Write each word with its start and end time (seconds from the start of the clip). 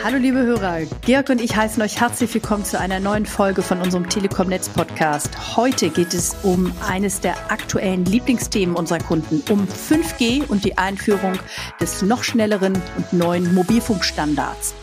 Hallo 0.00 0.16
liebe 0.16 0.38
Hörer, 0.38 0.82
Georg 1.04 1.28
und 1.28 1.40
ich 1.40 1.56
heißen 1.56 1.82
euch 1.82 2.00
herzlich 2.00 2.32
willkommen 2.32 2.64
zu 2.64 2.78
einer 2.78 3.00
neuen 3.00 3.26
Folge 3.26 3.62
von 3.62 3.80
unserem 3.80 4.08
Telekom 4.08 4.48
Netz 4.48 4.68
Podcast. 4.68 5.56
Heute 5.56 5.90
geht 5.90 6.14
es 6.14 6.36
um 6.44 6.72
eines 6.86 7.20
der 7.20 7.50
aktuellen 7.50 8.04
Lieblingsthemen 8.04 8.76
unserer 8.76 9.00
Kunden, 9.00 9.42
um 9.50 9.66
5G 9.66 10.46
und 10.46 10.64
die 10.64 10.78
Einführung 10.78 11.36
des 11.80 12.02
noch 12.02 12.22
schnelleren 12.22 12.80
und 12.96 13.12
neuen 13.12 13.52
Mobilfunkstandards. 13.52 14.76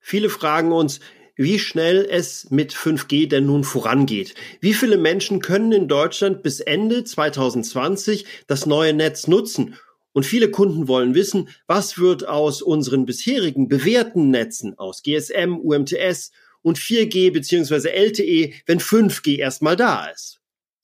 Viele 0.00 0.30
fragen 0.30 0.72
uns, 0.72 1.00
wie 1.36 1.58
schnell 1.58 2.06
es 2.10 2.50
mit 2.50 2.72
5G 2.72 3.28
denn 3.28 3.44
nun 3.44 3.64
vorangeht. 3.64 4.34
Wie 4.60 4.72
viele 4.72 4.96
Menschen 4.96 5.40
können 5.40 5.72
in 5.72 5.88
Deutschland 5.88 6.42
bis 6.42 6.60
Ende 6.60 7.04
2020 7.04 8.24
das 8.46 8.64
neue 8.64 8.94
Netz 8.94 9.26
nutzen? 9.26 9.76
Und 10.12 10.26
viele 10.26 10.50
Kunden 10.50 10.88
wollen 10.88 11.14
wissen, 11.14 11.48
was 11.66 11.98
wird 11.98 12.28
aus 12.28 12.62
unseren 12.62 13.06
bisherigen 13.06 13.68
bewährten 13.68 14.30
Netzen 14.30 14.78
aus 14.78 15.02
GSM, 15.02 15.56
UMTS 15.56 16.32
und 16.62 16.78
4G 16.78 17.32
bzw. 17.32 17.88
LTE, 17.88 18.52
wenn 18.66 18.78
5G 18.78 19.38
erstmal 19.38 19.76
da 19.76 20.06
ist? 20.06 20.40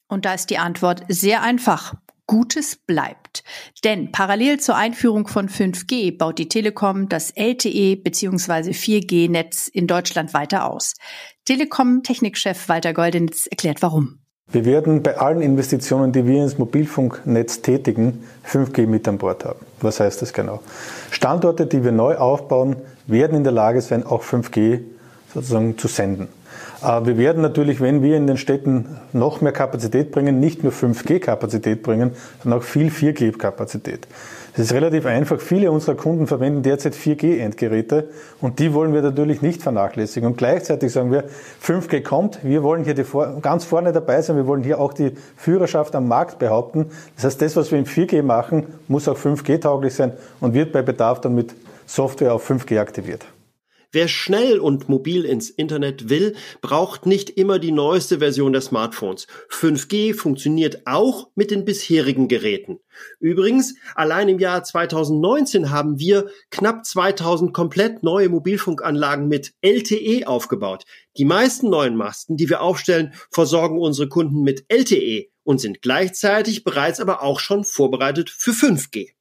Und 0.09 0.25
da 0.25 0.35
ist 0.35 0.51
die 0.51 0.59
Antwort 0.59 1.03
sehr 1.09 1.43
einfach. 1.43 1.95
Gutes 2.27 2.77
bleibt. 2.77 3.43
Denn 3.85 4.13
parallel 4.13 4.61
zur 4.61 4.77
Einführung 4.77 5.27
von 5.29 5.49
5G 5.49 6.17
baut 6.17 6.39
die 6.39 6.49
Telekom 6.49 7.09
das 7.09 7.31
LTE 7.31 7.97
bzw. 7.97 8.73
4G-Netz 8.73 9.69
in 9.69 9.87
Deutschland 9.87 10.35
weiter 10.35 10.71
aus. 10.71 10.95
Telekom-Technikchef 11.47 12.69
Walter 12.69 12.93
Goldenitz 12.93 13.47
erklärt 13.47 13.81
warum. 13.81 14.21
Wir 14.51 14.65
werden 14.65 15.03
bei 15.03 15.19
allen 15.19 15.43
Investitionen, 15.43 16.13
die 16.13 16.27
wir 16.27 16.43
ins 16.43 16.57
Mobilfunknetz 16.57 17.61
tätigen, 17.61 18.25
5G 18.51 18.87
mit 18.87 19.07
an 19.07 19.19
Bord 19.19 19.45
haben. 19.45 19.59
Was 19.83 20.01
heißt 20.01 20.23
das 20.23 20.33
genau? 20.33 20.61
Standorte, 21.11 21.67
die 21.67 21.85
wir 21.85 21.93
neu 21.93 22.17
aufbauen, 22.17 22.77
werden 23.07 23.37
in 23.37 23.45
der 23.45 23.53
Lage 23.53 23.83
sein, 23.83 24.07
auch 24.07 24.23
5G 24.23 24.81
sozusagen 25.35 25.77
zu 25.77 25.87
senden. 25.89 26.29
Äh, 26.83 27.07
wir 27.07 27.19
werden 27.19 27.43
natürlich, 27.43 27.81
wenn 27.81 28.03
wir 28.03 28.17
in 28.17 28.27
den 28.27 28.37
Städten 28.37 28.99
noch 29.13 29.41
mehr 29.41 29.53
Kapazität 29.53 30.11
bringen, 30.11 30.41
nicht 30.41 30.63
nur 30.63 30.73
5G-Kapazität 30.73 31.83
bringen, 31.83 32.13
sondern 32.43 32.61
auch 32.61 32.65
viel 32.65 32.89
4G-Kapazität. 32.89 34.07
Es 34.55 34.65
ist 34.65 34.73
relativ 34.73 35.07
einfach. 35.07 35.41
Viele 35.41 35.71
unserer 35.71 35.95
Kunden 35.95 36.27
verwenden 36.27 36.65
derzeit 36.65 36.95
4G-Endgeräte 36.95 38.09
und 38.41 38.59
die 38.59 38.75
wollen 38.75 38.93
wir 38.93 39.03
natürlich 39.03 39.41
nicht 39.41 39.63
vernachlässigen. 39.63 40.29
Und 40.29 40.37
gleichzeitig 40.37 40.91
sagen 40.91 41.13
wir, 41.13 41.25
5G 41.63 42.03
kommt. 42.03 42.41
Wir 42.43 42.65
wollen 42.65 42.83
hier 42.83 43.05
Vor 43.05 43.41
ganz 43.41 43.65
vorne 43.65 43.93
dabei 43.93 44.21
sein. 44.21 44.35
Wir 44.35 44.49
wollen 44.49 44.65
hier 44.65 44.81
auch 44.81 44.93
die 44.93 45.13
Führerschaft 45.37 45.95
am 45.95 46.09
Markt 46.09 46.41
behaupten. 46.41 46.87
Das 47.15 47.25
heißt, 47.25 47.41
das, 47.41 47.55
was 47.55 47.71
wir 47.71 47.79
in 47.79 47.87
4G 47.87 48.23
machen, 48.23 48.67
muss 48.89 49.07
auch 49.07 49.17
5G-tauglich 49.17 49.95
sein 49.95 50.13
und 50.41 50.55
wird 50.55 50.73
bei 50.73 50.83
Bedarf 50.83 51.21
dann 51.21 51.37
mit 51.37 51.55
Software 51.87 52.35
auf 52.35 52.51
5G 52.51 52.81
aktiviert. 52.81 53.27
Wer 53.91 54.07
schnell 54.07 54.59
und 54.59 54.91
mobil 54.91 55.25
ins 55.25 55.49
Internet 55.49 56.11
will, 56.11 56.37
braucht 56.61 57.07
nicht 57.07 57.31
immer 57.31 57.59
die 57.59 57.73
neueste 57.73 58.19
Version 58.19 58.53
der 58.53 58.61
Smartphones. 58.61 59.27
5G 59.51 60.15
funktioniert 60.15 60.87
auch 60.87 61.31
mit 61.35 61.51
den 61.51 61.65
bisherigen 61.65 62.29
Geräten. 62.29 62.81
Übrigens, 63.19 63.77
allein 63.95 64.29
im 64.29 64.39
Jahr 64.39 64.63
2019 64.63 65.71
haben 65.71 65.99
wir 65.99 66.29
knapp 66.51 66.85
2000 66.85 67.55
komplett 67.55 68.03
neue 68.03 68.29
Mobilfunkanlagen 68.29 69.27
mit 69.27 69.55
LTE 69.63 70.27
aufgebaut. 70.27 70.85
Die 71.17 71.25
meisten 71.25 71.71
neuen 71.71 71.97
Masten, 71.97 72.37
die 72.37 72.51
wir 72.51 72.61
aufstellen, 72.61 73.15
versorgen 73.31 73.79
unsere 73.79 74.11
Kunden 74.11 74.43
mit 74.43 74.67
LTE 74.69 75.31
und 75.45 75.63
sind 75.63 75.81
gleichzeitig 75.81 76.63
bereits 76.63 77.01
aber 77.01 77.23
auch 77.23 77.41
schon 77.41 77.65
vorbereitet 77.65 78.29
für 78.29 78.51
5G. 78.51 79.18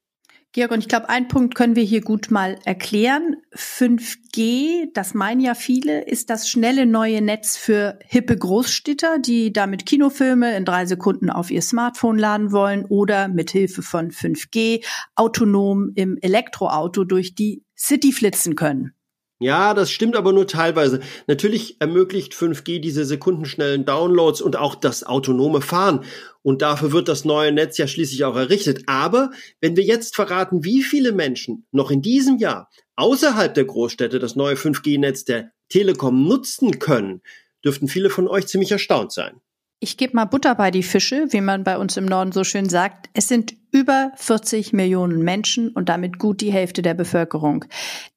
Georg, 0.53 0.72
und 0.72 0.80
ich 0.80 0.88
glaube, 0.88 1.09
einen 1.09 1.28
Punkt 1.28 1.56
können 1.56 1.76
wir 1.76 1.84
hier 1.84 2.02
gut 2.02 2.31
mal 2.31 2.58
erklären. 2.66 3.35
5G, 3.53 4.88
das 4.94 5.13
meinen 5.13 5.41
ja 5.41 5.53
viele, 5.53 6.02
ist 6.02 6.30
das 6.30 6.50
schnelle 6.50 6.85
neue 6.85 7.22
Netz 7.22 7.58
für 7.58 8.00
hippe 8.06 8.35
Großstädter, 8.35 9.19
die 9.19 9.53
damit 9.53 9.86
Kinofilme 9.86 10.56
in 10.56 10.66
drei 10.66 10.86
Sekunden 10.86 11.30
auf 11.30 11.52
ihr 11.52 11.62
Smartphone 11.62 12.18
laden 12.18 12.52
wollen 12.52 12.86
oder 12.86 13.28
mit 13.28 13.52
Hilfe 13.52 13.84
von 13.84 14.09
5G 14.09 14.84
autonom 15.16 15.91
im 15.96 16.18
Elektroauto 16.22 17.03
durch 17.03 17.36
die 17.36 17.63
City 17.78 18.12
flitzen 18.12 18.56
können. 18.56 18.97
Ja, 19.40 19.75
das 19.75 19.92
stimmt 19.92 20.16
aber 20.16 20.34
nur 20.34 20.48
teilweise. 20.48 21.00
Natürlich 21.28 21.80
ermöglicht 21.80 22.34
5G 22.34 22.80
diese 22.80 23.06
sekundenschnellen 23.06 23.86
Downloads 23.86 24.42
und 24.42 24.56
auch 24.56 24.74
das 24.74 25.03
autonome 25.03 25.62
Fahren. 25.62 26.06
Und 26.42 26.64
dafür 26.64 26.92
wird 26.92 27.08
das 27.08 27.24
neue 27.24 27.52
Netz 27.52 27.78
ja 27.78 27.88
schließlich 27.88 28.25
auch 28.25 28.36
errichtet. 28.36 28.84
Aber 28.88 29.30
wenn 29.62 29.75
wir 29.75 29.84
jetzt 29.84 30.16
verraten, 30.16 30.64
wie 30.64 30.81
viele 30.81 31.12
Menschen 31.12 31.68
noch 31.72 31.92
in 31.92 32.02
diesem 32.02 32.40
Jahr 32.40 32.70
außerhalb 32.96 33.53
der 33.53 33.66
Großstädte 33.66 34.18
das 34.18 34.36
neue 34.36 34.56
5G-Netz 34.56 35.25
der 35.25 35.52
Telekom 35.69 36.28
nutzen 36.28 36.80
können, 36.80 37.22
dürften 37.64 37.88
viele 37.88 38.09
von 38.09 38.28
euch 38.28 38.48
ziemlich 38.48 38.72
erstaunt 38.72 39.12
sein. 39.12 39.40
Ich 39.79 39.95
gebe 39.95 40.15
mal 40.15 40.25
Butter 40.25 40.55
bei 40.55 40.71
die 40.71 40.81
Fische, 40.81 41.27
wie 41.29 41.41
man 41.41 41.63
bei 41.63 41.77
uns 41.77 41.97
im 41.97 42.05
Norden 42.05 42.31
so 42.31 42.43
schön 42.43 42.67
sagt. 42.67 43.09
Es 43.13 43.27
sind 43.27 43.53
über 43.71 44.11
40 44.15 44.73
Millionen 44.73 45.21
Menschen 45.21 45.69
und 45.69 45.88
damit 45.88 46.17
gut 46.17 46.41
die 46.41 46.51
Hälfte 46.51 46.81
der 46.81 46.95
Bevölkerung. 46.95 47.63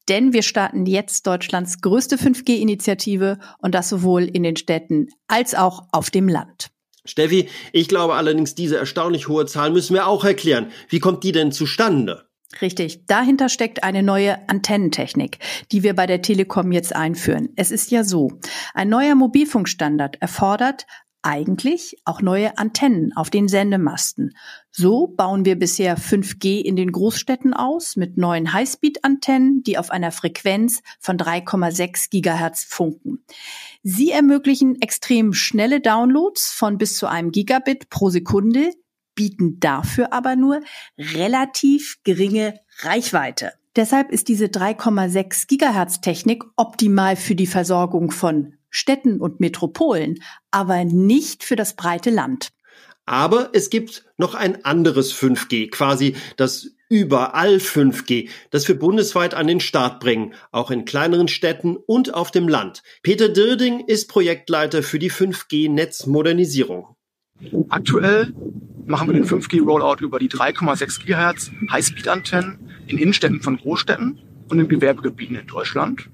Denn 0.09 0.33
wir 0.33 0.43
starten 0.43 0.87
jetzt 0.87 1.27
Deutschlands 1.27 1.83
größte 1.83 2.17
5G-Initiative 2.17 3.39
und 3.59 3.75
das 3.75 3.91
sowohl 3.91 4.23
in 4.23 4.43
den 4.43 4.57
Städten 4.57 5.09
als 5.29 5.55
auch 5.55 5.83
auf 5.93 6.09
dem 6.09 6.29
Land. 6.29 6.71
Steffi, 7.05 7.51
ich 7.73 7.89
glaube 7.89 8.15
allerdings, 8.15 8.55
diese 8.55 8.79
erstaunlich 8.79 9.29
hohe 9.29 9.45
Zahl 9.45 9.71
müssen 9.71 9.93
wir 9.93 10.07
auch 10.07 10.25
erklären. 10.25 10.71
Wie 10.89 10.99
kommt 10.99 11.25
die 11.25 11.33
denn 11.33 11.53
zustande? 11.53 12.25
Richtig. 12.63 13.07
Dahinter 13.07 13.51
steckt 13.51 13.85
eine 13.85 14.03
neue 14.03 14.49
Antennentechnik, 14.49 15.39
die 15.73 15.83
wir 15.83 15.95
bei 15.95 16.07
der 16.07 16.23
Telekom 16.23 16.73
jetzt 16.73 16.97
einführen. 16.97 17.51
Es 17.57 17.71
ist 17.71 17.91
ja 17.91 18.03
so, 18.03 18.33
ein 18.73 18.89
neuer 18.89 19.15
Mobilfunkstandard 19.15 20.21
erfordert 20.21 20.87
eigentlich 21.23 21.97
auch 22.05 22.23
neue 22.23 22.59
Antennen 22.59 23.13
auf 23.17 23.31
den 23.31 23.49
Sendemasten. 23.49 24.35
So 24.71 25.07
bauen 25.07 25.45
wir 25.45 25.59
bisher 25.59 25.99
5G 25.99 26.61
in 26.61 26.77
den 26.77 26.93
Großstädten 26.93 27.55
aus 27.55 27.97
mit 27.97 28.17
neuen 28.17 28.53
Highspeed-Antennen, 28.53 29.63
die 29.63 29.79
auf 29.79 29.91
einer 29.91 30.13
Frequenz 30.13 30.83
von 30.99 31.17
3,6 31.19 32.11
Gigahertz 32.11 32.65
funken. 32.65 33.25
Sie 33.83 34.11
ermöglichen 34.11 34.81
extrem 34.81 35.33
schnelle 35.33 35.81
Downloads 35.81 36.53
von 36.53 36.79
bis 36.79 36.97
zu 36.97 37.07
einem 37.07 37.33
Gigabit 37.33 37.91
pro 37.91 38.11
Sekunde, 38.11 38.73
bieten 39.15 39.61
dafür 39.61 40.13
aber 40.13 40.37
nur 40.37 40.61
relativ 40.97 41.99
geringe 42.05 42.61
Reichweite. 42.81 43.53
Deshalb 43.77 44.11
ist 44.11 44.29
diese 44.29 44.47
3,6 44.47 45.47
Gigahertz 45.47 46.01
Technik 46.01 46.45
optimal 46.57 47.17
für 47.17 47.35
die 47.35 47.47
Versorgung 47.47 48.11
von 48.11 48.55
Städten 48.71 49.21
und 49.21 49.41
Metropolen, 49.41 50.23
aber 50.51 50.85
nicht 50.85 51.45
für 51.45 51.57
das 51.57 51.75
breite 51.75 52.11
Land. 52.11 52.51
Aber 53.07 53.51
es 53.53 53.71
gibt 53.71 54.05
noch 54.19 54.35
ein 54.35 54.65
anderes 54.65 55.13
5G, 55.13 55.71
quasi 55.71 56.15
das 56.37 56.71
überall 56.89 57.57
5G, 57.57 58.29
das 58.51 58.69
wir 58.69 58.79
bundesweit 58.79 59.35
an 59.35 59.47
den 59.47 59.61
Start 59.61 60.01
bringen, 60.01 60.35
auch 60.51 60.71
in 60.71 60.85
kleineren 60.85 61.29
Städten 61.29 61.77
und 61.77 62.15
auf 62.15 62.31
dem 62.31 62.49
Land. 62.49 62.83
Peter 63.03 63.29
Dirding 63.29 63.81
ist 63.87 64.09
Projektleiter 64.09 64.83
für 64.83 64.99
die 64.99 65.11
5G-Netzmodernisierung. 65.11 66.97
Aktuell 67.69 68.35
machen 68.87 69.09
wir 69.09 69.15
den 69.15 69.25
5G-Rollout 69.25 70.05
über 70.05 70.19
die 70.19 70.29
3,6 70.29 71.05
GHz 71.07 71.51
Highspeed-Antennen 71.71 72.59
in 72.87 72.99
Innenstädten 72.99 73.41
von 73.41 73.57
Großstädten 73.57 74.19
und 74.49 74.59
in 74.59 74.69
Gewerbegebieten 74.69 75.37
in 75.37 75.47
Deutschland. 75.47 76.11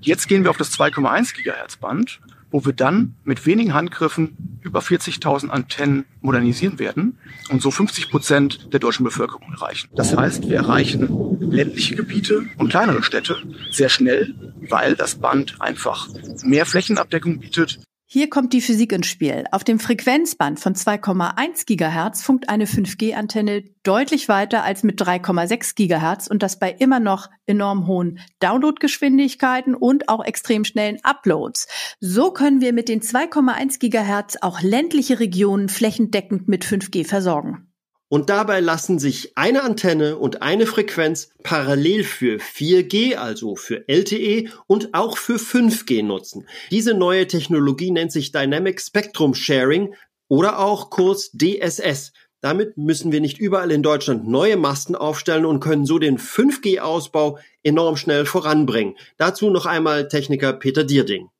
Jetzt 0.00 0.28
gehen 0.28 0.44
wir 0.44 0.50
auf 0.50 0.56
das 0.56 0.72
2,1 0.78 1.34
Gigahertz 1.34 1.76
Band, 1.76 2.20
wo 2.50 2.64
wir 2.64 2.72
dann 2.72 3.14
mit 3.24 3.44
wenigen 3.46 3.74
Handgriffen 3.74 4.58
über 4.62 4.80
40.000 4.80 5.48
Antennen 5.48 6.04
modernisieren 6.20 6.78
werden 6.78 7.18
und 7.50 7.62
so 7.62 7.70
50 7.70 8.10
Prozent 8.10 8.72
der 8.72 8.80
deutschen 8.80 9.04
Bevölkerung 9.04 9.52
erreichen. 9.52 9.88
Das 9.94 10.16
heißt, 10.16 10.48
wir 10.48 10.56
erreichen 10.56 11.38
ländliche 11.40 11.96
Gebiete 11.96 12.46
und 12.58 12.70
kleinere 12.70 13.02
Städte 13.02 13.36
sehr 13.70 13.88
schnell, 13.88 14.34
weil 14.68 14.94
das 14.94 15.16
Band 15.16 15.60
einfach 15.60 16.08
mehr 16.42 16.66
Flächenabdeckung 16.66 17.38
bietet 17.38 17.80
hier 18.08 18.30
kommt 18.30 18.52
die 18.52 18.60
Physik 18.60 18.92
ins 18.92 19.08
Spiel. 19.08 19.46
Auf 19.50 19.64
dem 19.64 19.80
Frequenzband 19.80 20.60
von 20.60 20.76
2,1 20.76 21.66
Gigahertz 21.66 22.22
funkt 22.22 22.48
eine 22.48 22.66
5G-Antenne 22.66 23.64
deutlich 23.82 24.28
weiter 24.28 24.62
als 24.62 24.84
mit 24.84 25.02
3,6 25.02 25.74
Gigahertz 25.74 26.28
und 26.28 26.44
das 26.44 26.60
bei 26.60 26.70
immer 26.70 27.00
noch 27.00 27.28
enorm 27.46 27.88
hohen 27.88 28.20
Downloadgeschwindigkeiten 28.38 29.74
und 29.74 30.08
auch 30.08 30.24
extrem 30.24 30.64
schnellen 30.64 30.98
Uploads. 31.02 31.66
So 31.98 32.30
können 32.30 32.60
wir 32.60 32.72
mit 32.72 32.88
den 32.88 33.00
2,1 33.00 33.80
Gigahertz 33.80 34.36
auch 34.40 34.60
ländliche 34.60 35.18
Regionen 35.18 35.68
flächendeckend 35.68 36.46
mit 36.46 36.64
5G 36.64 37.04
versorgen. 37.04 37.72
Und 38.08 38.30
dabei 38.30 38.60
lassen 38.60 39.00
sich 39.00 39.36
eine 39.36 39.64
Antenne 39.64 40.16
und 40.16 40.40
eine 40.40 40.66
Frequenz 40.66 41.30
parallel 41.42 42.04
für 42.04 42.38
4G, 42.38 43.16
also 43.16 43.56
für 43.56 43.88
LTE 43.88 44.48
und 44.68 44.94
auch 44.94 45.16
für 45.16 45.36
5G 45.36 46.04
nutzen. 46.04 46.46
Diese 46.70 46.94
neue 46.94 47.26
Technologie 47.26 47.90
nennt 47.90 48.12
sich 48.12 48.30
Dynamic 48.30 48.80
Spectrum 48.80 49.34
Sharing 49.34 49.94
oder 50.28 50.60
auch 50.60 50.90
kurz 50.90 51.32
DSS. 51.32 52.12
Damit 52.40 52.76
müssen 52.76 53.10
wir 53.10 53.20
nicht 53.20 53.38
überall 53.38 53.72
in 53.72 53.82
Deutschland 53.82 54.28
neue 54.28 54.56
Masten 54.56 54.94
aufstellen 54.94 55.44
und 55.44 55.58
können 55.58 55.84
so 55.84 55.98
den 55.98 56.18
5G-Ausbau 56.18 57.38
enorm 57.64 57.96
schnell 57.96 58.24
voranbringen. 58.24 58.94
Dazu 59.16 59.50
noch 59.50 59.66
einmal 59.66 60.06
Techniker 60.06 60.52
Peter 60.52 60.84
Dierding. 60.84 61.30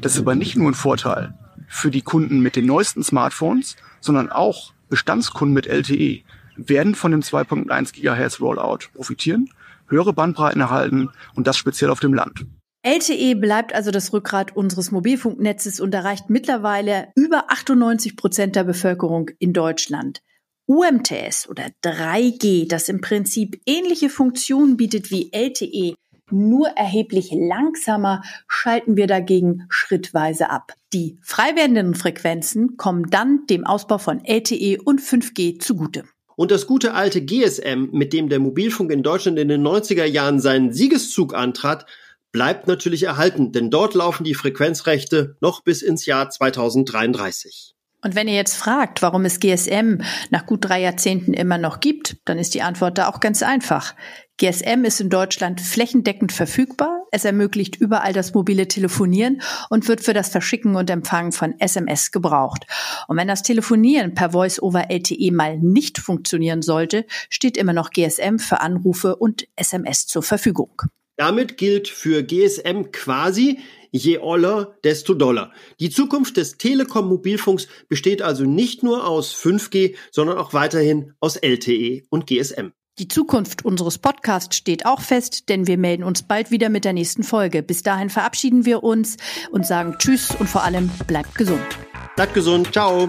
Das 0.00 0.14
ist 0.14 0.20
aber 0.20 0.34
nicht 0.34 0.56
nur 0.56 0.70
ein 0.70 0.74
Vorteil 0.74 1.34
für 1.68 1.92
die 1.92 2.02
Kunden 2.02 2.40
mit 2.40 2.56
den 2.56 2.66
neuesten 2.66 3.04
Smartphones, 3.04 3.76
sondern 4.00 4.30
auch 4.30 4.72
Bestandskunden 4.92 5.54
mit 5.54 5.66
LTE 5.66 6.20
werden 6.56 6.94
von 6.94 7.12
dem 7.12 7.22
2.1 7.22 7.94
GHz 7.94 8.40
Rollout 8.42 8.90
profitieren, 8.92 9.48
höhere 9.88 10.12
Bandbreiten 10.12 10.60
erhalten 10.60 11.08
und 11.34 11.46
das 11.46 11.56
speziell 11.56 11.88
auf 11.88 12.00
dem 12.00 12.12
Land. 12.12 12.44
LTE 12.82 13.36
bleibt 13.36 13.74
also 13.74 13.90
das 13.90 14.12
Rückgrat 14.12 14.54
unseres 14.54 14.90
Mobilfunknetzes 14.90 15.80
und 15.80 15.94
erreicht 15.94 16.28
mittlerweile 16.28 17.08
über 17.16 17.44
98 17.48 18.18
Prozent 18.18 18.54
der 18.54 18.64
Bevölkerung 18.64 19.30
in 19.38 19.54
Deutschland. 19.54 20.20
UMTS 20.66 21.48
oder 21.48 21.68
3G, 21.82 22.68
das 22.68 22.90
im 22.90 23.00
Prinzip 23.00 23.62
ähnliche 23.64 24.10
Funktionen 24.10 24.76
bietet 24.76 25.10
wie 25.10 25.32
LTE, 25.32 25.94
nur 26.30 26.68
erheblich 26.68 27.30
langsamer, 27.32 28.22
schalten 28.48 28.96
wir 28.96 29.06
dagegen 29.06 29.66
schrittweise 29.68 30.50
ab. 30.50 30.72
Die 30.92 31.18
frei 31.22 31.56
werdenden 31.56 31.94
Frequenzen 31.94 32.76
kommen 32.76 33.10
dann 33.10 33.46
dem 33.48 33.66
Ausbau 33.66 33.98
von 33.98 34.24
LTE 34.24 34.78
und 34.82 35.00
5G 35.00 35.58
zugute. 35.58 36.04
Und 36.36 36.50
das 36.50 36.66
gute 36.66 36.94
alte 36.94 37.22
GSM, 37.24 37.90
mit 37.92 38.12
dem 38.12 38.28
der 38.28 38.40
Mobilfunk 38.40 38.90
in 38.90 39.02
Deutschland 39.02 39.38
in 39.38 39.48
den 39.48 39.66
90er 39.66 40.04
Jahren 40.04 40.40
seinen 40.40 40.72
Siegeszug 40.72 41.34
antrat, 41.34 41.86
bleibt 42.32 42.66
natürlich 42.66 43.02
erhalten, 43.02 43.52
denn 43.52 43.70
dort 43.70 43.94
laufen 43.94 44.24
die 44.24 44.34
Frequenzrechte 44.34 45.36
noch 45.40 45.62
bis 45.62 45.82
ins 45.82 46.06
Jahr 46.06 46.30
2033. 46.30 47.74
Und 48.04 48.16
wenn 48.16 48.26
ihr 48.26 48.34
jetzt 48.34 48.56
fragt, 48.56 49.00
warum 49.00 49.24
es 49.24 49.38
GSM 49.38 50.02
nach 50.30 50.46
gut 50.46 50.64
drei 50.64 50.80
Jahrzehnten 50.80 51.34
immer 51.34 51.56
noch 51.56 51.78
gibt, 51.78 52.16
dann 52.24 52.36
ist 52.36 52.54
die 52.54 52.62
Antwort 52.62 52.98
da 52.98 53.08
auch 53.08 53.20
ganz 53.20 53.44
einfach. 53.44 53.94
GSM 54.38 54.84
ist 54.84 55.00
in 55.00 55.10
Deutschland 55.10 55.60
flächendeckend 55.60 56.32
verfügbar. 56.32 57.04
Es 57.12 57.24
ermöglicht 57.24 57.76
überall 57.76 58.12
das 58.12 58.34
mobile 58.34 58.66
Telefonieren 58.66 59.42
und 59.68 59.86
wird 59.86 60.00
für 60.00 60.14
das 60.14 60.30
Verschicken 60.30 60.74
und 60.74 60.90
Empfangen 60.90 61.32
von 61.32 61.54
SMS 61.60 62.10
gebraucht. 62.10 62.64
Und 63.06 63.18
wenn 63.18 63.28
das 63.28 63.42
Telefonieren 63.42 64.14
per 64.14 64.30
Voice 64.30 64.60
over 64.60 64.90
LTE 64.90 65.30
mal 65.30 65.58
nicht 65.58 65.98
funktionieren 65.98 66.62
sollte, 66.62 67.04
steht 67.28 67.56
immer 67.56 67.72
noch 67.72 67.90
GSM 67.90 68.38
für 68.38 68.60
Anrufe 68.60 69.16
und 69.16 69.46
SMS 69.54 70.06
zur 70.06 70.22
Verfügung. 70.22 70.82
Damit 71.16 71.58
gilt 71.58 71.88
für 71.88 72.22
GSM 72.22 72.90
quasi, 72.90 73.60
je 73.90 74.18
oller, 74.18 74.76
desto 74.82 75.12
doller. 75.14 75.52
Die 75.78 75.90
Zukunft 75.90 76.38
des 76.38 76.56
Telekom-Mobilfunks 76.56 77.68
besteht 77.88 78.22
also 78.22 78.44
nicht 78.44 78.82
nur 78.82 79.06
aus 79.06 79.34
5G, 79.34 79.94
sondern 80.10 80.38
auch 80.38 80.54
weiterhin 80.54 81.12
aus 81.20 81.36
LTE 81.36 82.02
und 82.08 82.26
GSM. 82.26 82.72
Die 83.02 83.08
Zukunft 83.08 83.64
unseres 83.64 83.98
Podcasts 83.98 84.54
steht 84.54 84.86
auch 84.86 85.00
fest, 85.00 85.48
denn 85.48 85.66
wir 85.66 85.76
melden 85.76 86.04
uns 86.04 86.22
bald 86.22 86.52
wieder 86.52 86.68
mit 86.68 86.84
der 86.84 86.92
nächsten 86.92 87.24
Folge. 87.24 87.64
Bis 87.64 87.82
dahin 87.82 88.10
verabschieden 88.10 88.64
wir 88.64 88.84
uns 88.84 89.16
und 89.50 89.66
sagen 89.66 89.96
Tschüss 89.98 90.30
und 90.30 90.48
vor 90.48 90.62
allem 90.62 90.88
bleibt 91.08 91.34
gesund. 91.34 91.66
Bleibt 92.14 92.32
gesund. 92.32 92.70
Ciao. 92.70 93.08